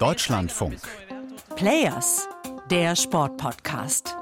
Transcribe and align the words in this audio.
Deutschlandfunk. 0.00 0.78
Players, 1.54 2.28
der 2.68 2.96
Sportpodcast. 2.96 4.16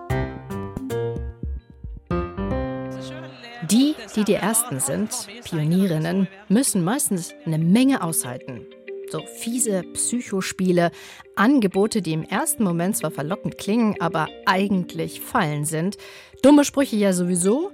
Die, 3.70 3.94
die 4.16 4.24
die 4.24 4.34
Ersten 4.34 4.80
sind, 4.80 5.10
Pionierinnen, 5.44 6.28
müssen 6.48 6.84
meistens 6.84 7.32
eine 7.46 7.56
Menge 7.56 8.02
aushalten. 8.02 8.66
So 9.10 9.22
fiese 9.24 9.82
Psychospiele, 9.94 10.90
Angebote, 11.36 12.02
die 12.02 12.12
im 12.12 12.24
ersten 12.24 12.64
Moment 12.64 12.98
zwar 12.98 13.12
verlockend 13.12 13.56
klingen, 13.56 13.98
aber 13.98 14.28
eigentlich 14.44 15.22
Fallen 15.22 15.64
sind, 15.64 15.96
dumme 16.42 16.66
Sprüche 16.66 16.96
ja 16.96 17.14
sowieso, 17.14 17.72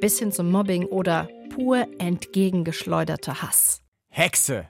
bis 0.00 0.20
hin 0.20 0.30
zum 0.30 0.52
Mobbing 0.52 0.84
oder 0.84 1.28
pur 1.50 1.88
entgegengeschleuderter 1.98 3.42
Hass. 3.42 3.82
Hexe! 4.20 4.66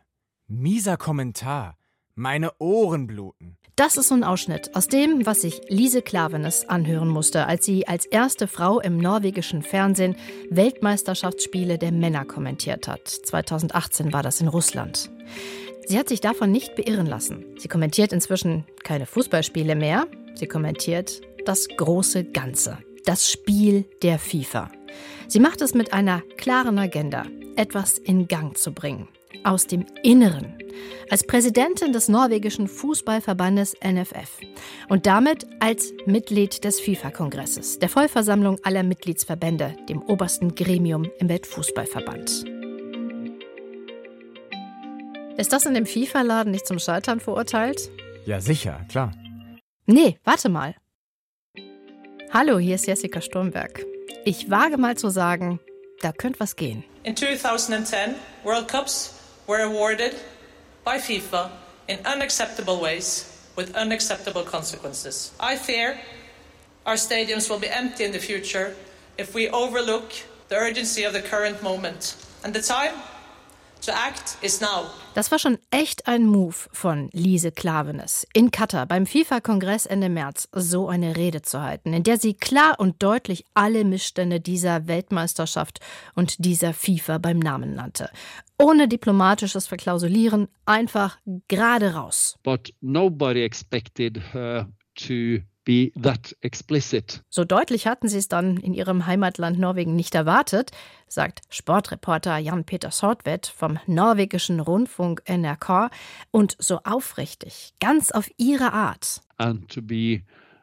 Mieser 0.46 0.98
Kommentar. 0.98 1.78
Meine 2.14 2.52
Ohren 2.58 3.06
bluten. 3.06 3.56
Das 3.76 3.96
ist 3.96 4.08
so 4.08 4.14
ein 4.14 4.22
Ausschnitt 4.22 4.76
aus 4.76 4.88
dem, 4.88 5.24
was 5.24 5.40
sich 5.40 5.62
Lise 5.70 6.02
Klavenes 6.02 6.68
anhören 6.68 7.08
musste, 7.08 7.46
als 7.46 7.64
sie 7.64 7.88
als 7.88 8.04
erste 8.04 8.46
Frau 8.46 8.78
im 8.78 8.98
norwegischen 8.98 9.62
Fernsehen 9.62 10.16
Weltmeisterschaftsspiele 10.50 11.78
der 11.78 11.92
Männer 11.92 12.26
kommentiert 12.26 12.88
hat. 12.88 13.08
2018 13.08 14.12
war 14.12 14.22
das 14.22 14.42
in 14.42 14.48
Russland. 14.48 15.08
Sie 15.86 15.98
hat 15.98 16.10
sich 16.10 16.20
davon 16.20 16.52
nicht 16.52 16.76
beirren 16.76 17.06
lassen. 17.06 17.46
Sie 17.56 17.68
kommentiert 17.68 18.12
inzwischen 18.12 18.66
keine 18.84 19.06
Fußballspiele 19.06 19.76
mehr. 19.76 20.08
Sie 20.34 20.46
kommentiert 20.46 21.22
das 21.46 21.68
große 21.74 22.24
Ganze, 22.24 22.76
das 23.06 23.32
Spiel 23.32 23.86
der 24.02 24.18
FIFA. 24.18 24.70
Sie 25.26 25.40
macht 25.40 25.62
es 25.62 25.72
mit 25.72 25.94
einer 25.94 26.20
klaren 26.36 26.78
Agenda, 26.78 27.24
etwas 27.56 27.96
in 27.96 28.28
Gang 28.28 28.54
zu 28.54 28.74
bringen 28.74 29.08
aus 29.44 29.66
dem 29.66 29.86
Inneren 30.02 30.58
als 31.10 31.26
Präsidentin 31.26 31.92
des 31.92 32.08
norwegischen 32.08 32.68
Fußballverbandes 32.68 33.74
NFF 33.82 34.38
und 34.88 35.06
damit 35.06 35.46
als 35.60 35.92
Mitglied 36.06 36.64
des 36.64 36.80
FIFA-Kongresses, 36.80 37.78
der 37.78 37.88
Vollversammlung 37.88 38.58
aller 38.62 38.82
Mitgliedsverbände, 38.82 39.76
dem 39.88 40.02
obersten 40.02 40.54
Gremium 40.54 41.10
im 41.18 41.28
Weltfußballverband. 41.28 42.44
Ist 45.36 45.52
das 45.52 45.66
in 45.66 45.74
dem 45.74 45.86
FIFA-Laden 45.86 46.50
nicht 46.50 46.66
zum 46.66 46.78
Scheitern 46.78 47.20
verurteilt? 47.20 47.90
Ja, 48.26 48.40
sicher, 48.40 48.84
klar. 48.88 49.12
Nee, 49.86 50.18
warte 50.24 50.48
mal. 50.48 50.74
Hallo, 52.30 52.58
hier 52.58 52.74
ist 52.74 52.86
Jessica 52.86 53.20
Sturmberg. 53.20 53.86
Ich 54.24 54.50
wage 54.50 54.76
mal 54.76 54.96
zu 54.96 55.08
sagen, 55.08 55.60
da 56.00 56.12
könnte 56.12 56.40
was 56.40 56.56
gehen. 56.56 56.84
In 57.04 57.16
2010, 57.16 58.14
World 58.44 58.68
Cups 58.68 59.17
were 59.48 59.60
awarded 59.60 60.14
by 60.84 60.98
FIFA 60.98 61.50
in 61.88 61.98
unacceptable 62.04 62.80
ways 62.80 63.34
with 63.56 63.74
unacceptable 63.74 64.44
consequences. 64.44 65.32
I 65.40 65.56
fear 65.56 65.98
our 66.86 66.94
stadiums 66.94 67.50
will 67.50 67.58
be 67.58 67.68
empty 67.68 68.04
in 68.04 68.12
the 68.12 68.18
future 68.20 68.76
if 69.16 69.34
we 69.34 69.48
overlook 69.48 70.12
the 70.48 70.56
urgency 70.56 71.02
of 71.02 71.12
the 71.12 71.22
current 71.22 71.62
moment. 71.62 72.14
And 72.44 72.54
the 72.54 72.62
time 72.62 72.94
Das 75.14 75.30
war 75.30 75.38
schon 75.38 75.58
echt 75.70 76.06
ein 76.06 76.26
Move 76.26 76.54
von 76.72 77.08
Lise 77.12 77.52
Klavenes, 77.52 78.26
in 78.32 78.50
Katar 78.50 78.86
beim 78.86 79.06
FIFA-Kongress 79.06 79.86
Ende 79.86 80.08
März 80.08 80.48
so 80.52 80.88
eine 80.88 81.16
Rede 81.16 81.42
zu 81.42 81.62
halten, 81.62 81.92
in 81.92 82.02
der 82.02 82.18
sie 82.18 82.34
klar 82.34 82.76
und 82.78 83.02
deutlich 83.02 83.44
alle 83.54 83.84
Missstände 83.84 84.40
dieser 84.40 84.86
Weltmeisterschaft 84.86 85.80
und 86.14 86.44
dieser 86.44 86.74
FIFA 86.74 87.18
beim 87.18 87.38
Namen 87.38 87.74
nannte. 87.74 88.10
Ohne 88.58 88.88
diplomatisches 88.88 89.66
Verklausulieren, 89.66 90.48
einfach 90.66 91.18
gerade 91.48 91.94
raus. 91.94 92.36
But 92.42 92.72
nobody 92.80 93.42
expected 93.42 94.20
her 94.32 94.68
to 94.96 95.42
be 95.68 95.92
that 96.02 96.34
explicit. 96.40 97.22
So 97.28 97.44
deutlich 97.44 97.86
hatten 97.86 98.08
sie 98.08 98.16
es 98.16 98.28
dann 98.28 98.56
in 98.56 98.72
ihrem 98.72 99.06
Heimatland 99.06 99.58
Norwegen 99.58 99.94
nicht 99.94 100.14
erwartet, 100.14 100.70
sagt 101.08 101.42
Sportreporter 101.50 102.38
Jan-Peter 102.38 102.90
Sortvedt 102.90 103.46
vom 103.46 103.78
norwegischen 103.86 104.60
Rundfunk 104.60 105.22
NRK 105.28 105.90
und 106.30 106.56
so 106.58 106.80
aufrichtig, 106.84 107.74
ganz 107.80 108.10
auf 108.10 108.30
ihre 108.38 108.72
Art. 108.72 109.20
And 109.36 109.68
to 109.68 109.82
be 109.82 110.22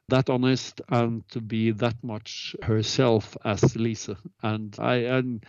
that 0.09 0.27
honest 0.27 0.81
and 0.89 1.23
to 1.29 1.39
be 1.39 1.71
that 1.77 2.03
much 2.03 2.57
herself 2.63 3.37
as 3.43 3.75
Lisa. 3.75 4.17
And 4.41 4.75
I 4.79 5.05
am 5.07 5.41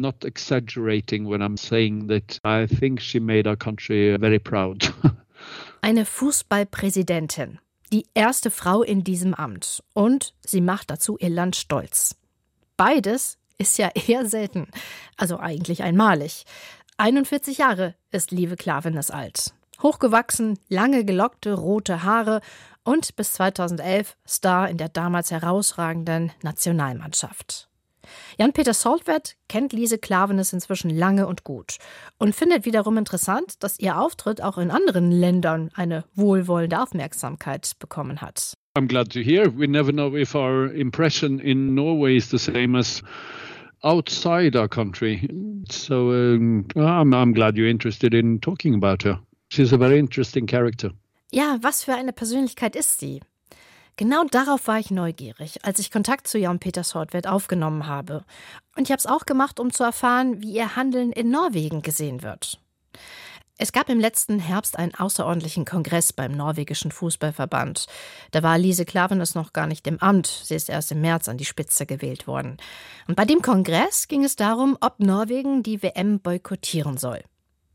not 0.00 0.24
exaggerating 0.24 1.26
when 1.28 1.42
I'm 1.42 1.56
saying 1.56 2.06
that 2.06 2.38
I 2.44 2.68
think 2.68 3.00
she 3.00 3.18
made 3.18 3.48
our 3.48 3.56
country 3.56 4.16
very 4.16 4.38
proud. 4.38 4.94
Eine 5.82 6.04
Fußballpräsidentin, 6.04 7.58
die 7.92 8.06
erste 8.14 8.50
Frau 8.50 8.82
in 8.82 9.04
diesem 9.04 9.34
Amt. 9.34 9.82
Und 9.92 10.34
sie 10.44 10.60
macht 10.60 10.90
dazu 10.90 11.16
ihr 11.18 11.30
Land 11.30 11.56
stolz. 11.56 12.16
Beides 12.76 13.38
ist 13.58 13.78
ja 13.78 13.90
eher 13.94 14.26
selten, 14.26 14.68
also 15.16 15.38
eigentlich 15.38 15.82
einmalig. 15.82 16.44
41 16.96 17.58
Jahre 17.58 17.94
ist 18.10 18.30
Lieve 18.30 18.56
Klavenes 18.56 19.10
alt. 19.10 19.54
Hochgewachsen, 19.82 20.58
lange 20.68 21.04
gelockte 21.04 21.54
rote 21.54 22.04
Haare 22.04 22.40
und 22.84 23.16
bis 23.16 23.32
2011 23.32 24.16
Star 24.26 24.68
in 24.68 24.76
der 24.78 24.88
damals 24.88 25.30
herausragenden 25.30 26.32
Nationalmannschaft. 26.42 27.68
Jan-Peter 28.38 28.74
Soltwert 28.74 29.36
kennt 29.48 29.72
Lise 29.72 29.98
Klavenes 29.98 30.52
inzwischen 30.52 30.90
lange 30.90 31.26
und 31.26 31.44
gut 31.44 31.78
und 32.18 32.34
findet 32.34 32.64
wiederum 32.64 32.98
interessant, 32.98 33.62
dass 33.62 33.78
ihr 33.78 33.98
Auftritt 33.98 34.42
auch 34.42 34.58
in 34.58 34.70
anderen 34.70 35.10
Ländern 35.10 35.70
eine 35.74 36.04
wohlwollende 36.14 36.80
Aufmerksamkeit 36.80 37.72
bekommen 37.78 38.20
hat. 38.20 38.54
I'm 38.76 38.86
glad 38.86 39.12
to 39.12 39.20
hear. 39.20 39.52
We 39.56 39.68
never 39.68 39.92
know 39.92 40.16
if 40.16 40.34
our 40.34 40.72
impression 40.72 41.38
in 41.38 41.74
Norway 41.74 42.16
is 42.16 42.30
the 42.30 42.38
same 42.38 42.78
as 42.78 43.02
outside 43.82 44.56
our 44.56 44.68
country. 44.68 45.28
So 45.70 46.10
um, 46.10 46.66
I'm, 46.74 47.12
I'm 47.12 47.32
glad 47.32 47.56
you're 47.56 47.68
interested 47.68 48.14
in 48.14 48.40
talking 48.40 48.74
about 48.74 49.02
her. 49.02 49.20
She's 49.50 49.72
a 49.72 49.78
very 49.78 49.98
interesting 49.98 50.46
character. 50.46 50.92
Ja, 51.30 51.58
was 51.60 51.84
für 51.84 51.94
eine 51.94 52.12
Persönlichkeit 52.12 52.76
ist 52.76 52.98
sie? 53.00 53.20
Genau 53.96 54.24
darauf 54.24 54.66
war 54.66 54.78
ich 54.78 54.90
neugierig, 54.90 55.64
als 55.64 55.78
ich 55.78 55.90
Kontakt 55.90 56.26
zu 56.26 56.38
Jan-Peter 56.38 56.82
Sortwert 56.82 57.26
aufgenommen 57.26 57.86
habe. 57.86 58.24
Und 58.76 58.84
ich 58.84 58.90
habe 58.90 58.98
es 58.98 59.06
auch 59.06 59.26
gemacht, 59.26 59.60
um 59.60 59.72
zu 59.72 59.84
erfahren, 59.84 60.40
wie 60.40 60.52
ihr 60.52 60.76
Handeln 60.76 61.12
in 61.12 61.30
Norwegen 61.30 61.82
gesehen 61.82 62.22
wird. 62.22 62.58
Es 63.58 63.70
gab 63.70 63.90
im 63.90 64.00
letzten 64.00 64.40
Herbst 64.40 64.78
einen 64.78 64.94
außerordentlichen 64.94 65.64
Kongress 65.64 66.12
beim 66.12 66.32
norwegischen 66.32 66.90
Fußballverband. 66.90 67.86
Da 68.32 68.42
war 68.42 68.58
Lise 68.58 68.84
Klavenes 68.84 69.34
noch 69.34 69.52
gar 69.52 69.66
nicht 69.66 69.86
im 69.86 70.00
Amt. 70.00 70.26
Sie 70.26 70.54
ist 70.54 70.68
erst 70.68 70.90
im 70.90 71.00
März 71.00 71.28
an 71.28 71.36
die 71.36 71.44
Spitze 71.44 71.86
gewählt 71.86 72.26
worden. 72.26 72.56
Und 73.06 73.14
bei 73.14 73.24
dem 73.24 73.42
Kongress 73.42 74.08
ging 74.08 74.24
es 74.24 74.36
darum, 74.36 74.76
ob 74.80 74.98
Norwegen 75.00 75.62
die 75.62 75.82
WM 75.82 76.18
boykottieren 76.18 76.96
soll. 76.96 77.22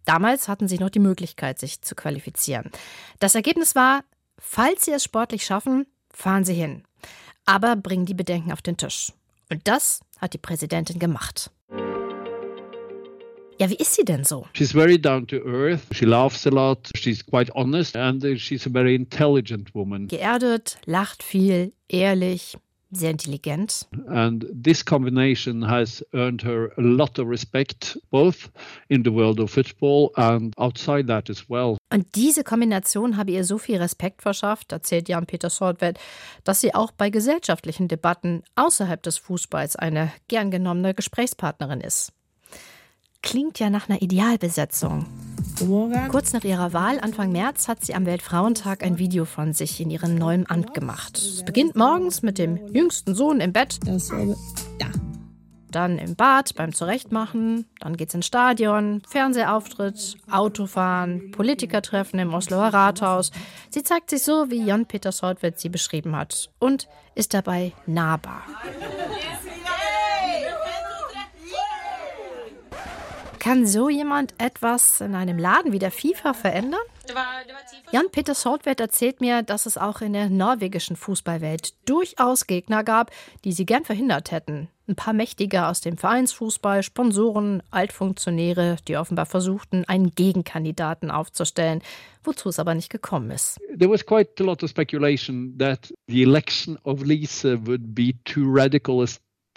Damals 0.04 0.48
hatten 0.48 0.68
sie 0.68 0.80
noch 0.80 0.90
die 0.90 1.00
Möglichkeit, 1.00 1.60
sich 1.60 1.82
zu 1.82 1.94
qualifizieren. 1.94 2.72
Das 3.20 3.36
Ergebnis 3.36 3.76
war, 3.76 4.04
falls 4.38 4.86
sie 4.86 4.92
es 4.92 5.04
sportlich 5.04 5.46
schaffen, 5.46 5.86
fahren 6.18 6.44
Sie 6.44 6.54
hin. 6.54 6.84
Aber 7.46 7.76
bringen 7.76 8.06
die 8.06 8.16
Bedenken 8.16 8.52
auf 8.52 8.62
den 8.62 8.76
Tisch. 8.76 9.14
Und 9.50 9.68
das 9.68 10.02
hat 10.20 10.34
die 10.34 10.40
Präsidentin 10.40 11.00
gemacht. 11.00 11.52
Ja, 13.60 13.70
wie 13.70 13.76
ist 13.76 13.96
sie 13.96 14.04
denn 14.04 14.24
so? 14.24 14.46
She's 14.54 14.72
very 14.72 15.00
down 15.00 15.26
to 15.28 15.38
earth. 15.38 15.82
She 15.92 16.06
laughs 16.06 16.46
a 16.46 16.50
lot. 16.50 16.92
She's 16.96 17.26
quite 17.26 17.52
honest 17.56 17.96
and 17.96 18.24
she's 18.40 18.68
a 18.68 18.70
very 18.70 18.94
intelligent 18.94 19.74
woman. 19.74 20.08
Geerdet, 20.08 20.78
lacht 20.86 21.24
viel, 21.24 21.72
ehrlich, 21.88 22.58
sehr 22.92 23.12
intelligent. 23.12 23.88
And 24.08 24.46
this 24.52 24.84
combination 24.84 25.68
has 25.68 26.06
earned 26.14 26.44
her 26.44 26.72
a 26.78 26.82
lot 26.82 27.20
of 27.20 27.28
respect, 27.28 28.00
both 28.10 28.50
in 28.88 29.04
the 29.04 29.12
world 29.12 29.40
of 29.40 29.52
football 29.52 30.12
and 30.16 30.54
outside 30.58 31.08
that 31.08 31.30
as 31.30 31.50
well. 31.50 31.78
Und 31.90 32.16
diese 32.16 32.44
Kombination 32.44 33.18
habe 33.18 33.32
ihr 33.32 33.44
so 33.44 33.58
viel 33.58 33.78
Respekt 33.78 34.22
verschafft, 34.22 34.72
erzählt 34.72 35.10
Jan-Peter 35.10 35.50
Sortwett, 35.50 36.00
dass 36.44 36.62
sie 36.62 36.74
auch 36.74 36.92
bei 36.92 37.10
gesellschaftlichen 37.10 37.88
Debatten 37.88 38.44
außerhalb 38.56 39.02
des 39.04 39.18
Fußballs 39.18 39.76
eine 39.76 40.12
gern 40.28 40.52
genommene 40.52 40.94
Gesprächspartnerin 40.94 41.82
ist. 41.82 42.12
Klingt 43.22 43.60
ja 43.60 43.70
nach 43.70 43.90
einer 43.90 44.02
Idealbesetzung. 44.02 45.06
Kurz 46.12 46.34
nach 46.34 46.44
ihrer 46.44 46.72
Wahl, 46.74 47.00
Anfang 47.00 47.32
März, 47.32 47.68
hat 47.68 47.84
sie 47.84 47.96
am 47.96 48.06
Weltfrauentag 48.06 48.84
ein 48.84 49.00
Video 49.00 49.26
von 49.26 49.54
sich 49.54 49.82
in 49.82 49.90
ihrem 49.90 50.14
neuen 50.14 50.48
Amt 50.48 50.76
gemacht. 50.76 51.18
Es 51.18 51.44
beginnt 51.44 51.76
morgens 51.76 52.22
mit 52.22 52.38
dem 52.38 52.68
jüngsten 52.74 53.16
Sohn 53.16 53.40
im 53.40 53.54
Bett. 53.54 53.80
Dann 55.72 55.98
im 55.98 56.16
Bad 56.16 56.54
beim 56.56 56.74
Zurechtmachen, 56.74 57.66
dann 57.80 57.98
geht's 57.98 58.14
ins 58.14 58.28
Stadion, 58.28 59.02
Fernsehauftritt, 59.08 60.18
Autofahren, 60.30 61.32
Politikertreffen 61.32 62.20
im 62.20 62.34
Osloer 62.34 62.68
Rathaus. 62.68 63.32
Sie 63.72 63.84
zeigt 63.84 64.12
sich 64.12 64.24
so, 64.24 64.50
wie 64.50 64.64
Jan-Peter 64.64 65.12
Soltwitz 65.12 65.62
sie 65.62 65.70
beschrieben 65.70 66.16
hat 66.16 66.52
und 66.60 66.88
ist 67.16 67.34
dabei 67.34 67.74
nahbar. 67.88 68.44
Kann 73.40 73.66
so 73.66 73.90
jemand 73.90 74.34
etwas 74.38 75.02
in 75.02 75.16
einem 75.16 75.38
Laden 75.38 75.72
wie 75.72 75.80
der 75.80 75.92
FIFA 75.92 76.34
verändern? 76.34 76.80
Jan-Peter 77.92 78.36
Soltwert 78.36 78.80
erzählt 78.80 79.22
mir, 79.22 79.44
dass 79.44 79.66
es 79.66 79.78
auch 79.78 80.02
in 80.02 80.14
der 80.14 80.30
norwegischen 80.30 80.96
Fußballwelt 80.96 81.74
durchaus 81.86 82.48
Gegner 82.48 82.84
gab, 82.84 83.12
die 83.46 83.54
sie 83.54 83.66
gern 83.66 83.86
verhindert 83.86 84.32
hätten. 84.32 84.70
Ein 84.90 84.96
paar 84.96 85.14
Mächtige 85.14 85.68
aus 85.68 85.82
dem 85.82 85.98
Vereinsfußball, 85.98 86.82
Sponsoren, 86.82 87.62
Altfunktionäre, 87.72 88.78
die 88.88 88.96
offenbar 88.96 89.26
versuchten, 89.26 89.84
einen 89.86 90.12
Gegenkandidaten 90.12 91.12
aufzustellen, 91.12 91.82
wozu 92.24 92.48
es 92.50 92.60
aber 92.60 92.74
nicht 92.74 92.90
gekommen 92.90 93.32
ist. 93.32 93.60
There 93.78 93.92
was 93.92 94.06
quite 94.06 94.32
a 94.40 94.44
lot 94.44 94.64
of 94.64 94.70
speculation 94.70 95.58
that 95.60 95.94
the 96.08 96.24
election 96.24 96.78
of 96.84 97.04
Lisa 97.04 97.58
would 97.66 97.94
be 97.94 98.14
too 98.24 98.46
radical 98.46 99.04
a 99.04 99.08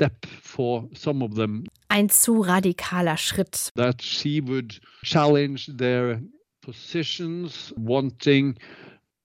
step 0.00 0.26
for 0.42 0.88
some 0.94 1.22
of 1.22 1.34
them. 1.34 1.64
Ein 1.88 2.08
zu 2.08 2.40
radikaler 2.40 3.18
Schritt. 3.18 3.70
That 3.76 4.02
she 4.02 4.40
would 4.40 4.80
challenge 5.02 5.70
their 5.76 6.22
positions, 6.62 7.74
wanting 7.76 8.56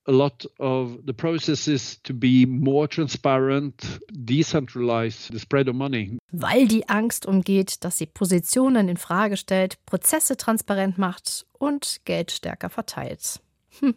a 0.06 0.12
lot 0.12 0.46
of 0.58 0.98
the 1.04 1.12
processes 1.12 2.00
to 2.02 2.12
be 2.12 2.46
more 2.46 2.88
transparent, 2.88 4.00
decentralize 4.12 5.32
the 5.32 5.38
spread 5.38 5.68
of 5.68 5.74
money. 5.74 6.18
Weil 6.30 6.68
die 6.68 6.88
Angst 6.88 7.26
umgeht, 7.26 7.82
dass 7.82 7.98
sie 7.98 8.06
Positionen 8.06 8.88
in 8.88 8.96
Frage 8.98 9.36
stellt, 9.36 9.84
Prozesse 9.86 10.36
transparent 10.36 10.98
macht 10.98 11.46
und 11.58 12.00
Geld 12.04 12.30
stärker 12.30 12.68
verteilt. 12.70 13.40
Hm. 13.80 13.94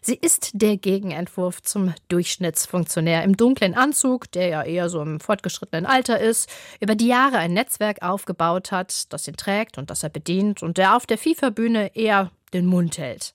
Sie 0.00 0.14
ist 0.14 0.50
der 0.54 0.76
Gegenentwurf 0.76 1.62
zum 1.62 1.94
Durchschnittsfunktionär 2.08 3.24
im 3.24 3.36
dunklen 3.36 3.74
Anzug, 3.74 4.30
der 4.32 4.48
ja 4.48 4.62
eher 4.62 4.88
so 4.88 5.02
im 5.02 5.20
fortgeschrittenen 5.20 5.86
Alter 5.86 6.20
ist, 6.20 6.50
über 6.80 6.94
die 6.94 7.08
Jahre 7.08 7.38
ein 7.38 7.52
Netzwerk 7.52 8.02
aufgebaut 8.02 8.70
hat, 8.72 9.12
das 9.12 9.26
ihn 9.26 9.36
trägt 9.36 9.78
und 9.78 9.90
das 9.90 10.02
er 10.02 10.10
bedient 10.10 10.62
und 10.62 10.78
der 10.78 10.96
auf 10.96 11.06
der 11.06 11.18
FIFA-Bühne 11.18 11.94
eher 11.94 12.30
den 12.52 12.66
Mund 12.66 12.98
hält. 12.98 13.34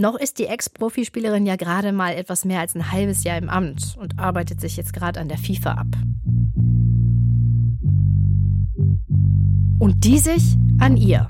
Noch 0.00 0.14
ist 0.14 0.38
die 0.38 0.46
Ex-Profispielerin 0.46 1.44
ja 1.44 1.56
gerade 1.56 1.90
mal 1.90 2.14
etwas 2.14 2.44
mehr 2.44 2.60
als 2.60 2.76
ein 2.76 2.92
halbes 2.92 3.24
Jahr 3.24 3.36
im 3.36 3.48
Amt 3.48 3.96
und 3.98 4.16
arbeitet 4.16 4.60
sich 4.60 4.76
jetzt 4.76 4.92
gerade 4.92 5.18
an 5.18 5.28
der 5.28 5.38
FIFA 5.38 5.72
ab. 5.72 5.86
Und 9.80 10.04
die 10.04 10.18
sich 10.18 10.56
an 10.78 10.96
ihr. 10.96 11.28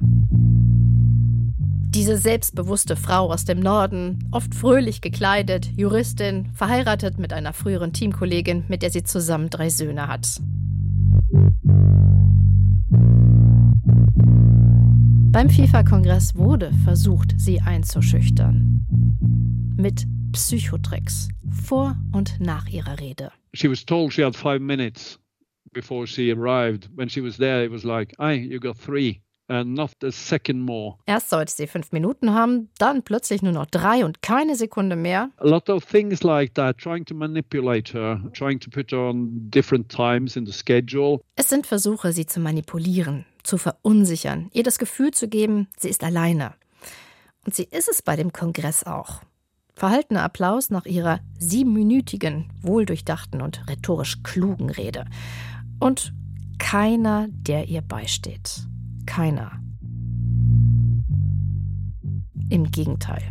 Diese 1.95 2.19
selbstbewusste 2.19 2.97
Frau 2.97 3.33
aus 3.33 3.47
dem 3.47 3.61
Norden, 3.61 4.29
oft 4.31 4.55
fröhlich 4.55 5.01
gekleidet, 5.01 5.71
Juristin, 5.77 6.51
verheiratet 6.53 7.19
mit 7.19 7.33
einer 7.33 7.55
früheren 7.55 7.95
Teamkollegin, 7.95 8.65
mit 8.69 8.83
der 8.83 8.91
sie 8.91 9.05
zusammen 9.05 9.49
drei 9.49 9.71
Söhne 9.71 10.07
hat. 10.07 10.41
Beim 15.33 15.49
FIFA-Kongress 15.49 16.35
wurde 16.35 16.73
versucht, 16.85 17.35
sie 17.39 17.61
einzuschüchtern. 17.61 18.85
Mit 19.77 20.07
Psychotricks 20.33 21.29
vor 21.65 21.97
und 22.13 22.39
nach 22.39 22.69
ihrer 22.69 22.99
Rede. 23.01 23.33
She 23.55 23.71
was 23.71 23.85
told 23.85 24.13
she 24.13 24.23
had 24.23 24.37
five 24.37 24.61
minutes 24.61 25.19
before 25.73 26.07
she 26.07 26.31
arrived. 26.33 26.91
When 26.95 27.09
she 27.09 27.23
was 27.23 27.37
there, 27.39 27.65
it 27.65 27.71
was 27.71 27.85
like, 27.85 28.15
"Hey, 28.19 28.37
you 28.37 28.61
got 28.61 28.77
three." 28.79 29.23
And 29.51 29.73
not 29.73 29.93
a 30.05 30.11
second 30.11 30.61
more. 30.61 30.99
Erst 31.07 31.31
sollte 31.31 31.51
sie 31.51 31.67
fünf 31.67 31.91
Minuten 31.91 32.35
haben, 32.35 32.69
dann 32.77 33.03
plötzlich 33.03 33.41
nur 33.41 33.53
noch 33.53 33.65
drei 33.65 34.05
und 34.05 34.21
keine 34.21 34.57
Sekunde 34.57 34.95
mehr. 34.95 35.31
A 35.39 35.47
lot 35.47 35.71
of 35.71 35.87
things 35.87 36.23
like 36.23 36.55
that, 36.55 36.77
trying 36.77 37.07
to 37.07 37.15
manipulate 37.15 37.97
her, 37.97 38.21
trying 38.35 38.61
to 38.61 38.69
put 38.69 38.93
her 38.93 38.99
on 38.99 39.51
different 39.51 39.89
times 39.89 40.37
in 40.37 40.45
the 40.45 40.53
schedule. 40.53 41.21
Es 41.35 41.49
sind 41.49 41.67
Versuche, 41.67 42.13
sie 42.13 42.27
zu 42.27 42.41
manipulieren, 42.41 43.25
zu 43.43 43.57
verunsichern, 43.57 44.51
ihr 44.53 44.65
das 44.65 44.79
Gefühl 44.79 45.13
zu 45.13 45.29
geben, 45.29 45.69
sie 45.79 45.89
ist 45.89 46.05
alleine. 46.05 46.53
Und 47.47 47.55
sie 47.55 47.65
ist 47.65 47.89
es 47.89 48.03
bei 48.03 48.17
dem 48.17 48.35
Kongress 48.35 48.85
auch. 48.85 49.23
Verhaltener 49.75 50.25
Applaus 50.25 50.69
nach 50.69 50.85
ihrer 50.85 51.21
siebenminütigen, 51.39 52.53
wohldurchdachten 52.61 53.41
und 53.41 53.67
rhetorisch 53.67 54.23
klugen 54.23 54.69
Rede. 54.69 55.07
Und 55.81 56.13
keiner, 56.59 57.29
der 57.31 57.69
ihr 57.69 57.81
beisteht 57.81 58.69
keiner. 59.09 59.53
Im 62.51 62.71
Gegenteil. 62.71 63.23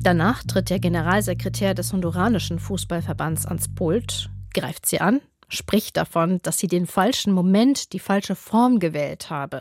Danach 0.00 0.42
tritt 0.42 0.70
der 0.70 0.78
Generalsekretär 0.78 1.74
des 1.74 1.92
honduranischen 1.92 2.58
Fußballverbands 2.58 3.46
ans 3.46 3.72
Pult, 3.72 4.30
greift 4.54 4.86
sie 4.86 5.00
an, 5.00 5.20
spricht 5.48 5.96
davon, 5.96 6.40
dass 6.42 6.58
sie 6.58 6.66
den 6.66 6.86
falschen 6.86 7.32
Moment, 7.32 7.92
die 7.92 7.98
falsche 7.98 8.34
Form 8.34 8.78
gewählt 8.78 9.28
habe. 9.28 9.60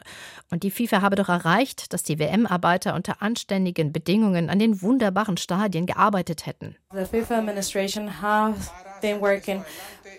Und 0.49 0.63
die 0.63 0.71
FIFA 0.71 1.01
habe 1.01 1.15
doch 1.17 1.29
erreicht, 1.29 1.91
dass 1.93 2.03
die 2.03 2.17
WM-Arbeiter 2.17 2.95
unter 2.95 3.21
anständigen 3.21 3.91
Bedingungen 3.91 4.49
an 4.49 4.59
den 4.59 4.81
wunderbaren 4.81 5.37
Stadien 5.37 5.85
gearbeitet 5.85 6.45
hätten. 6.45 6.75
The 6.93 7.05
FIFA 7.05 7.39
administration 7.39 8.21
has 8.21 8.71
been 9.01 9.19
working 9.19 9.63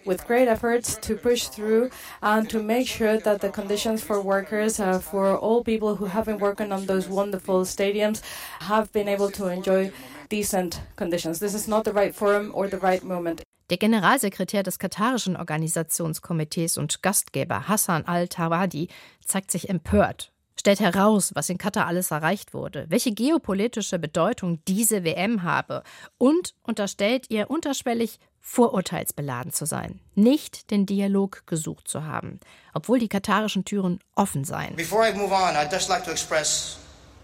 with 0.05 0.27
great 0.27 0.49
efforts 0.49 0.97
to 1.03 1.17
push 1.17 1.49
through 1.49 1.91
and 2.23 2.49
to 2.49 2.63
make 2.63 2.87
sure 2.87 3.19
that 3.19 3.41
the 3.41 3.51
conditions 3.51 4.03
for 4.03 4.21
workers, 4.21 4.79
uh, 4.79 4.99
for 4.99 5.37
all 5.37 5.65
people 5.65 5.97
who 5.97 6.07
have 6.07 6.27
been 6.27 6.39
working 6.39 6.73
on 6.73 6.87
those 6.87 7.09
wonderful 7.09 7.65
stadiums, 7.65 8.23
have 8.61 8.93
been 8.93 9.09
able 9.09 9.31
to 9.31 9.49
enjoy 9.49 9.91
decent 10.29 10.81
conditions. 10.97 11.39
This 11.39 11.55
is 11.55 11.69
not 11.69 11.85
the 11.85 11.93
right 11.93 12.15
forum 12.15 12.51
or 12.55 12.69
the 12.69 12.79
right 12.79 13.03
moment. 13.03 13.43
Der 13.69 13.79
Generalsekretär 13.79 14.63
des 14.63 14.79
katarischen 14.79 15.37
Organisationskomitees 15.37 16.79
und 16.79 17.03
Gastgeber 17.03 17.67
Hassan 17.69 18.05
al-Tawadi 18.07 18.89
zeigt 19.25 19.51
sich 19.51 19.69
empört, 19.69 20.31
stellt 20.59 20.81
heraus, 20.81 21.33
was 21.35 21.49
in 21.49 21.59
Katar 21.59 21.87
alles 21.87 22.11
erreicht 22.11 22.55
wurde, 22.55 22.87
welche 22.89 23.13
geopolitische 23.13 23.99
Bedeutung 23.99 24.61
diese 24.67 25.05
WM 25.05 25.43
habe 25.43 25.83
und 26.19 26.55
unterstellt 26.63 27.27
ihr 27.31 27.51
unterschwellig 27.51 28.19
vorurteilsbeladen 28.41 29.53
zu 29.53 29.67
sein, 29.67 30.01
nicht 30.15 30.71
den 30.71 30.87
Dialog 30.87 31.43
gesucht 31.47 31.89
zu 31.89 32.05
haben, 32.05 32.39
obwohl 32.75 33.01
die 33.01 33.09
katarischen 33.09 33.65
Türen 33.65 33.99
offen 34.15 34.45
seien. 34.45 34.77
Before 34.77 35.09
I 35.09 35.13
move 35.13 35.33
on, 35.35 35.57
I'd 35.57 35.73
just 35.73 35.89
like 35.89 36.05
to 36.05 36.13
express 36.13 36.79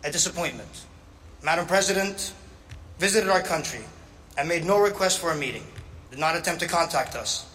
a 0.05 0.11
disappointment. 0.11 0.69
Madam 1.43 1.67
President 1.67 2.33
visited 2.99 3.31
our 3.31 3.43
country 3.43 3.81
and 4.37 4.49
made 4.49 4.65
no 4.65 4.79
request 4.79 5.19
for 5.19 5.31
a 5.31 5.37
meeting, 5.37 5.63
did 6.11 6.19
not 6.19 6.35
attempt 6.35 6.61
to 6.61 6.67
contact 6.67 7.15
us, 7.15 7.47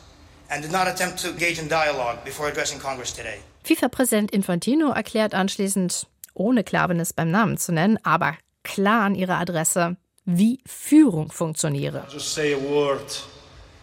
and 0.49 0.61
did 0.61 0.71
not 0.71 0.87
attempt 0.87 1.19
to 1.19 1.29
engage 1.29 1.59
in 1.59 1.67
dialogue 1.67 2.23
before 2.23 2.47
addressing 2.47 2.79
Congress 2.79 3.11
today. 3.11 3.39
FIFA-Präsident 3.67 4.31
Infantino 4.31 4.91
erklärt 4.91 5.33
anschließend, 5.33 6.07
ohne 6.33 6.63
Klavenes 6.63 7.11
beim 7.11 7.29
Namen 7.29 7.57
zu 7.57 7.73
nennen, 7.73 7.99
aber 8.01 8.37
klar 8.63 9.03
an 9.03 9.13
ihre 9.13 9.35
Adresse, 9.35 9.97
wie 10.23 10.61
Führung 10.65 11.31
funktioniere. 11.31 12.05
Just 12.09 12.33
say 12.33 12.53
a 12.53 12.57
word 12.57 13.23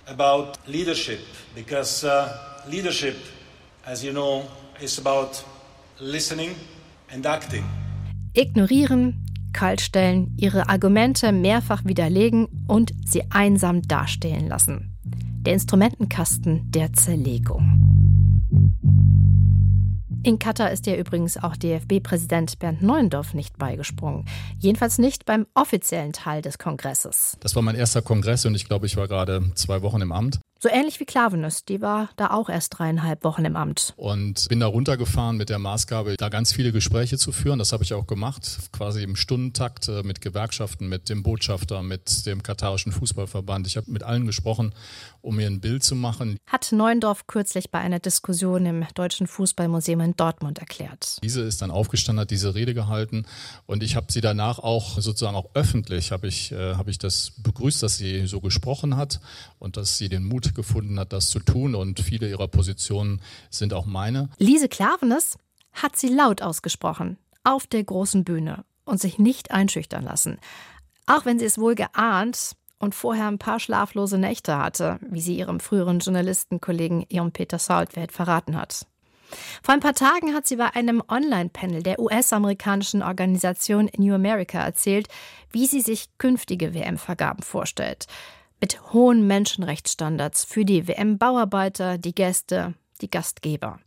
about 0.06 0.58
leadership 0.66 1.20
because 1.54 2.02
uh, 2.02 2.28
leadership, 2.66 3.16
as 3.84 4.02
you 4.02 4.10
know, 4.10 4.44
is 4.80 4.98
about 4.98 5.44
listening 5.98 6.52
and 7.12 7.26
acting. 7.26 7.64
Ignorieren, 8.32 9.26
kaltstellen, 9.52 10.34
ihre 10.38 10.70
Argumente 10.70 11.30
mehrfach 11.30 11.84
widerlegen 11.84 12.48
und 12.66 12.94
sie 13.04 13.24
einsam 13.30 13.82
dastehen 13.82 14.48
lassen. 14.48 14.96
Der 15.44 15.52
Instrumentenkasten 15.52 16.70
der 16.70 16.94
Zerlegung. 16.94 17.83
In 20.24 20.38
Katar 20.38 20.70
ist 20.70 20.86
ja 20.86 20.96
übrigens 20.96 21.36
auch 21.36 21.54
DFB-Präsident 21.54 22.58
Bernd 22.58 22.80
Neuendorf 22.80 23.34
nicht 23.34 23.58
beigesprungen. 23.58 24.24
Jedenfalls 24.58 24.96
nicht 24.96 25.26
beim 25.26 25.46
offiziellen 25.52 26.14
Teil 26.14 26.40
des 26.40 26.56
Kongresses. 26.56 27.36
Das 27.40 27.54
war 27.54 27.62
mein 27.62 27.74
erster 27.74 28.00
Kongress 28.00 28.46
und 28.46 28.54
ich 28.54 28.64
glaube, 28.66 28.86
ich 28.86 28.96
war 28.96 29.06
gerade 29.06 29.42
zwei 29.54 29.82
Wochen 29.82 30.00
im 30.00 30.12
Amt. 30.12 30.40
So 30.64 30.70
ähnlich 30.70 30.98
wie 30.98 31.04
Klavenus, 31.04 31.66
die 31.66 31.82
war 31.82 32.08
da 32.16 32.30
auch 32.30 32.48
erst 32.48 32.78
dreieinhalb 32.78 33.22
Wochen 33.22 33.44
im 33.44 33.54
Amt. 33.54 33.92
Und 33.98 34.48
bin 34.48 34.60
da 34.60 34.66
runtergefahren 34.66 35.36
mit 35.36 35.50
der 35.50 35.58
Maßgabe, 35.58 36.14
da 36.16 36.30
ganz 36.30 36.54
viele 36.54 36.72
Gespräche 36.72 37.18
zu 37.18 37.32
führen. 37.32 37.58
Das 37.58 37.74
habe 37.74 37.84
ich 37.84 37.92
auch 37.92 38.06
gemacht, 38.06 38.60
quasi 38.72 39.02
im 39.02 39.14
Stundentakt 39.14 39.88
äh, 39.88 40.02
mit 40.02 40.22
Gewerkschaften, 40.22 40.88
mit 40.88 41.10
dem 41.10 41.22
Botschafter, 41.22 41.82
mit 41.82 42.24
dem 42.24 42.42
katarischen 42.42 42.92
Fußballverband. 42.92 43.66
Ich 43.66 43.76
habe 43.76 43.90
mit 43.90 44.04
allen 44.04 44.24
gesprochen, 44.24 44.72
um 45.24 45.36
mir 45.36 45.46
ein 45.46 45.60
Bild 45.60 45.82
zu 45.82 45.94
machen. 45.94 46.36
Hat 46.46 46.70
Neuendorf 46.70 47.26
kürzlich 47.26 47.70
bei 47.70 47.78
einer 47.78 47.98
Diskussion 47.98 48.66
im 48.66 48.86
Deutschen 48.94 49.26
Fußballmuseum 49.26 50.00
in 50.00 50.16
Dortmund 50.16 50.58
erklärt. 50.58 51.18
Diese 51.22 51.40
ist 51.42 51.62
dann 51.62 51.70
aufgestanden, 51.70 52.20
hat 52.20 52.30
diese 52.30 52.54
Rede 52.54 52.74
gehalten 52.74 53.24
und 53.66 53.82
ich 53.82 53.96
habe 53.96 54.06
sie 54.10 54.20
danach 54.20 54.58
auch 54.58 55.00
sozusagen 55.00 55.36
auch 55.36 55.50
öffentlich, 55.54 56.12
habe 56.12 56.28
ich, 56.28 56.52
äh, 56.52 56.74
habe 56.74 56.90
ich 56.90 56.98
das 56.98 57.32
begrüßt, 57.38 57.82
dass 57.82 57.96
sie 57.96 58.26
so 58.26 58.40
gesprochen 58.40 58.96
hat 58.96 59.20
und 59.58 59.76
dass 59.76 59.96
sie 59.96 60.08
den 60.08 60.24
Mut 60.24 60.54
gefunden 60.54 61.00
hat, 61.00 61.12
das 61.12 61.30
zu 61.30 61.40
tun. 61.40 61.74
Und 61.74 62.00
viele 62.00 62.28
ihrer 62.28 62.48
Positionen 62.48 63.20
sind 63.50 63.72
auch 63.72 63.86
meine. 63.86 64.28
Lise 64.38 64.68
Klavenes 64.68 65.38
hat 65.72 65.96
sie 65.96 66.08
laut 66.08 66.42
ausgesprochen, 66.42 67.16
auf 67.44 67.66
der 67.66 67.82
großen 67.82 68.24
Bühne 68.24 68.64
und 68.84 69.00
sich 69.00 69.18
nicht 69.18 69.50
einschüchtern 69.50 70.04
lassen. 70.04 70.38
Auch 71.06 71.24
wenn 71.24 71.38
sie 71.38 71.46
es 71.46 71.58
wohl 71.58 71.74
geahnt 71.74 72.56
und 72.84 72.94
vorher 72.94 73.26
ein 73.26 73.38
paar 73.38 73.58
schlaflose 73.58 74.18
Nächte 74.18 74.56
hatte, 74.58 74.98
wie 75.00 75.20
sie 75.20 75.36
ihrem 75.36 75.58
früheren 75.58 75.98
Journalistenkollegen 75.98 77.06
Jon 77.08 77.32
Peter 77.32 77.58
Saltwelt 77.58 78.12
verraten 78.12 78.56
hat. 78.56 78.86
Vor 79.62 79.74
ein 79.74 79.80
paar 79.80 79.94
Tagen 79.94 80.34
hat 80.34 80.46
sie 80.46 80.56
bei 80.56 80.74
einem 80.74 81.02
Online-Panel 81.08 81.82
der 81.82 81.98
US-amerikanischen 81.98 83.02
Organisation 83.02 83.90
New 83.96 84.14
America 84.14 84.60
erzählt, 84.60 85.08
wie 85.50 85.66
sie 85.66 85.80
sich 85.80 86.06
künftige 86.18 86.74
WM-Vergaben 86.74 87.42
vorstellt. 87.42 88.06
Mit 88.60 88.92
hohen 88.92 89.26
Menschenrechtsstandards 89.26 90.44
für 90.44 90.64
die 90.64 90.86
WM-Bauarbeiter, 90.86 91.98
die 91.98 92.14
Gäste, 92.14 92.74
die 93.00 93.10
Gastgeber. 93.10 93.80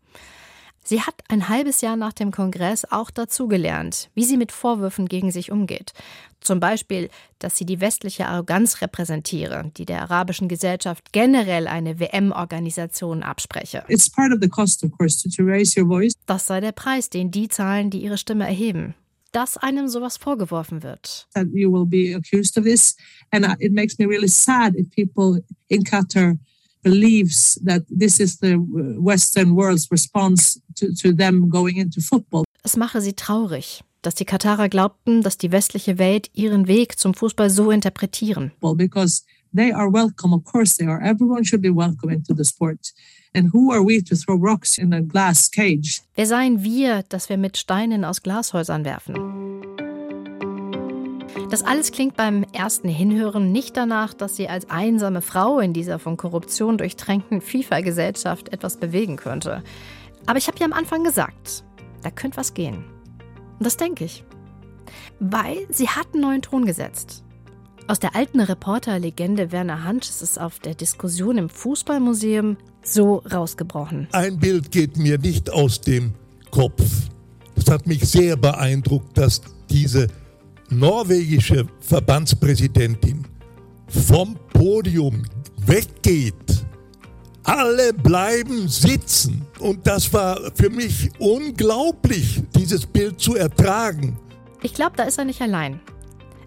Sie 0.88 1.02
hat 1.02 1.16
ein 1.28 1.50
halbes 1.50 1.82
Jahr 1.82 1.98
nach 1.98 2.14
dem 2.14 2.32
Kongress 2.32 2.86
auch 2.90 3.12
dazugelernt, 3.12 4.10
wie 4.16 4.24
sie 4.24 4.38
mit 4.38 4.54
Vorwürfen 4.54 5.10
gegen 5.10 5.32
sich 5.32 5.52
umgeht. 5.52 5.92
Zum 6.40 6.62
Beispiel, 6.62 7.10
dass 7.40 7.58
sie 7.58 7.66
die 7.66 7.82
westliche 7.82 8.26
Arroganz 8.26 8.80
repräsentiere, 8.80 9.70
die 9.76 9.84
der 9.84 10.04
arabischen 10.04 10.48
Gesellschaft 10.48 11.12
generell 11.12 11.68
eine 11.68 12.00
WM-Organisation 12.00 13.22
abspreche. 13.22 13.84
Das 16.26 16.48
sei 16.48 16.62
der 16.62 16.72
Preis, 16.72 17.10
den 17.10 17.32
die 17.32 17.50
zahlen, 17.50 17.90
die 17.90 18.02
ihre 18.02 18.18
Stimme 18.18 18.48
erheben 18.48 18.96
dass 19.34 19.58
einem 19.58 19.88
sowas 19.88 20.18
vorgeworfen 20.18 20.82
wird. 20.84 21.28
That 21.34 21.48
you 21.54 21.72
will 21.72 21.86
be 21.86 22.16
accused 22.16 22.58
of 22.58 22.64
this 22.64 22.96
and 23.32 23.46
it 23.60 23.72
makes 23.72 24.00
me 24.00 24.08
really 24.08 24.30
sad 24.30 24.74
if 24.76 24.90
people 24.96 25.44
in 25.68 25.84
Qatar 25.84 26.40
believes 26.90 27.60
that 27.64 27.84
this 27.90 28.20
is 28.20 28.40
the 28.40 28.58
Western 29.00 29.56
world's 29.56 29.92
response 29.92 30.60
to, 30.76 30.94
to 30.94 31.14
them 31.14 31.50
going 31.50 31.78
into 31.78 32.02
football. 32.02 32.44
Es 32.64 32.76
mache 32.76 33.02
sie 33.02 33.14
traurig, 33.14 33.84
dass 34.02 34.16
die 34.16 34.26
Katarer 34.26 34.70
glaubten, 34.70 35.22
dass 35.22 35.38
die 35.38 35.52
westliche 35.52 35.98
Welt 35.98 36.30
ihren 36.34 36.68
Weg 36.68 36.98
zum 36.98 37.14
Fußball 37.14 37.50
so 37.50 37.72
interpretieren. 37.72 38.52
Because 38.76 39.24
they 39.54 39.72
are 39.72 39.92
welcome, 39.92 40.34
of 40.34 40.44
course 40.44 40.78
they 40.78 40.88
are. 40.88 41.02
Everyone 41.02 41.44
should 41.46 41.62
be 41.62 41.74
welcome 41.74 42.12
into 42.12 42.34
the 42.34 42.44
sport. 42.44 42.94
And 43.34 43.54
who 43.54 43.72
are 43.72 43.84
we 43.84 44.02
to 44.04 44.16
throw 44.16 44.36
rocks 44.36 44.78
in 44.78 44.94
a 44.94 45.02
glass 45.02 45.50
cage? 45.50 46.02
Wer 46.16 46.26
seien 46.26 46.64
wir, 46.64 47.04
dass 47.10 47.30
wir 47.30 47.38
mit 47.38 47.58
Steinen 47.58 48.04
aus 48.04 48.22
Glashäusern 48.22 48.84
werfen? 48.86 49.16
Das 51.50 51.64
alles 51.64 51.92
klingt 51.92 52.18
beim 52.18 52.44
ersten 52.52 52.90
Hinhören 52.90 53.52
nicht 53.54 53.78
danach, 53.78 54.14
dass 54.14 54.36
sie 54.36 54.50
als 54.50 54.70
einsame 54.70 55.22
Frau 55.22 55.60
in 55.60 55.72
dieser 55.72 55.98
von 55.98 56.18
Korruption 56.18 56.78
durchtränkten 56.78 57.40
FIFA-Gesellschaft 57.40 58.52
etwas 58.52 58.78
bewegen 58.78 59.16
könnte. 59.16 59.64
Aber 60.26 60.38
ich 60.38 60.48
habe 60.48 60.58
ja 60.60 60.66
am 60.66 60.74
Anfang 60.74 61.06
gesagt, 61.06 61.64
da 62.04 62.12
könnte 62.12 62.36
was 62.36 62.54
gehen. 62.54 62.84
Und 63.60 63.66
das 63.66 63.78
denke 63.78 64.04
ich. 64.04 64.26
Weil 65.20 65.68
sie 65.70 65.88
hat 65.88 66.08
einen 66.14 66.24
neuen 66.24 66.42
Ton 66.42 66.66
gesetzt. 66.66 67.24
Aus 67.88 68.00
der 68.00 68.16
alten 68.16 68.42
Reporterlegende 68.42 69.54
Werner 69.54 69.86
Hansch 69.86 70.10
ist 70.10 70.22
es 70.22 70.38
auf 70.38 70.60
der 70.60 70.76
Diskussion 70.76 71.38
im 71.38 71.48
Fußballmuseum 71.50 72.58
so 72.84 73.24
rausgebrochen. 73.32 74.10
Ein 74.12 74.38
Bild 74.38 74.72
geht 74.72 74.98
mir 74.98 75.18
nicht 75.18 75.50
aus 75.50 75.80
dem 75.80 76.14
Kopf. 76.52 76.84
Es 77.56 77.72
hat 77.72 77.88
mich 77.88 78.06
sehr 78.06 78.36
beeindruckt, 78.36 79.18
dass 79.18 79.42
diese 79.70 80.08
norwegische 80.70 81.68
Verbandspräsidentin 81.80 83.26
vom 83.88 84.38
Podium 84.54 85.24
weggeht. 85.66 86.34
Alle 87.44 87.94
bleiben 87.94 88.68
sitzen. 88.68 89.46
Und 89.60 89.88
das 89.88 90.12
war 90.12 90.52
für 90.56 90.70
mich 90.70 91.10
unglaublich, 91.20 92.44
dieses 92.56 92.86
Bild 92.86 93.22
zu 93.22 93.36
ertragen. 93.36 94.20
Ich 94.62 94.74
glaube, 94.74 94.98
da 94.98 95.04
ist 95.04 95.18
er 95.18 95.26
nicht 95.26 95.42
allein. 95.42 95.80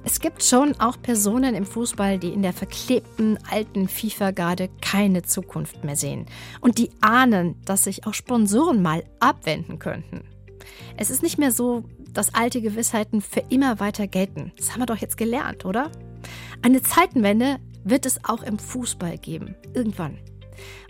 Es 0.03 0.21
gibt 0.21 0.43
schon 0.43 0.75
auch 0.81 1.01
Personen 1.01 1.55
im 1.55 1.67
Fußball, 1.67 2.19
die 2.19 2.31
in 2.31 2.43
der 2.43 2.55
verklebten 2.55 3.39
alten 3.51 3.87
FIFA-Garde 3.87 4.71
keine 4.81 5.23
Zukunft 5.23 5.85
mehr 5.85 5.97
sehen. 5.97 6.27
Und 6.61 6.79
die 6.79 6.91
ahnen, 7.03 7.57
dass 7.67 7.85
sich 7.85 8.07
auch 8.07 8.15
Sponsoren 8.15 8.83
mal 8.83 9.05
abwenden 9.21 9.79
könnten. 9.79 10.23
Es 10.97 11.11
ist 11.11 11.23
nicht 11.23 11.39
mehr 11.39 11.53
so, 11.53 11.85
dass 12.13 12.35
alte 12.35 12.61
Gewissheiten 12.61 13.21
für 13.21 13.43
immer 13.49 13.81
weiter 13.81 14.07
gelten. 14.07 14.53
Das 14.57 14.73
haben 14.73 14.81
wir 14.81 14.87
doch 14.87 14.97
jetzt 14.97 15.17
gelernt, 15.17 15.65
oder? 15.65 15.91
Eine 16.63 16.83
Zeitenwende 16.83 17.57
wird 17.85 18.07
es 18.07 18.25
auch 18.25 18.43
im 18.43 18.59
Fußball 18.59 19.19
geben. 19.19 19.55
Irgendwann. 19.75 20.19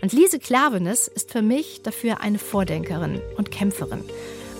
Und 0.01 0.13
Lise 0.13 0.39
Klavenes 0.39 1.07
ist 1.07 1.31
für 1.31 1.41
mich 1.41 1.81
dafür 1.83 2.21
eine 2.21 2.39
Vordenkerin 2.39 3.21
und 3.37 3.51
Kämpferin. 3.51 4.03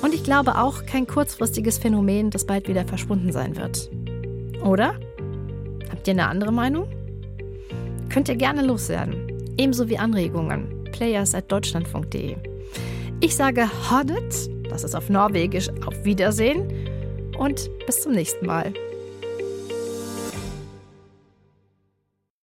Und 0.02 0.14
ich 0.14 0.24
glaube 0.24 0.58
auch 0.58 0.86
kein 0.86 1.06
kurzfristiges 1.06 1.78
Phänomen, 1.78 2.32
das 2.32 2.46
bald 2.46 2.68
wieder 2.68 2.86
verschwunden 2.86 3.32
sein 3.32 3.56
wird. 3.56 3.90
Oder? 4.64 4.96
Habt 5.90 6.08
ihr 6.08 6.14
eine 6.14 6.28
andere 6.28 6.52
Meinung? 6.52 6.88
Könnt 8.10 8.30
ihr 8.30 8.36
gerne 8.36 8.66
loswerden. 8.66 9.28
Ebenso 9.58 9.90
wie 9.90 9.98
Anregungen. 9.98 10.84
Players 10.92 11.36
at 11.36 11.52
deutschlandfunk.de. 11.52 12.36
Ich 13.22 13.36
sage 13.36 13.70
Hodet 13.90 14.51
das 14.72 14.84
ist 14.84 14.96
auf 14.96 15.10
Norwegisch 15.10 15.70
auf 15.86 16.04
Wiedersehen 16.04 16.68
und 17.38 17.70
bis 17.86 18.02
zum 18.02 18.14
nächsten 18.14 18.46
Mal. 18.46 18.74